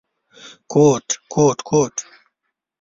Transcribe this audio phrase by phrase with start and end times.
[0.71, 1.95] کوټ کوټ کوت…